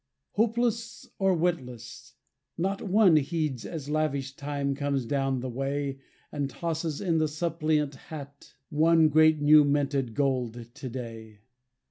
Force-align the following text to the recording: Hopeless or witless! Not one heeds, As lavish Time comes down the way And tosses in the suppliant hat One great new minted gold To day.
Hopeless 0.31 1.07
or 1.19 1.35
witless! 1.35 2.15
Not 2.57 2.81
one 2.81 3.17
heeds, 3.17 3.67
As 3.67 3.87
lavish 3.87 4.35
Time 4.35 4.73
comes 4.73 5.05
down 5.05 5.41
the 5.41 5.47
way 5.49 5.99
And 6.31 6.49
tosses 6.49 7.01
in 7.01 7.19
the 7.19 7.27
suppliant 7.27 7.93
hat 8.09 8.55
One 8.71 9.09
great 9.09 9.41
new 9.41 9.63
minted 9.63 10.15
gold 10.15 10.69
To 10.73 10.89
day. 10.89 11.41